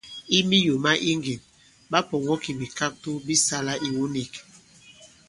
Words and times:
I 0.35 0.39
miyò 0.49 0.73
ma 0.83 0.91
iŋgìn, 1.11 1.41
ɓa 1.91 1.99
pɔ̀ŋɔ 2.09 2.33
kì 2.43 2.51
bìkakto 2.59 3.11
bi 3.25 3.35
sālā 3.45 3.73
iwu 3.87 4.03
nīk. 4.13 4.33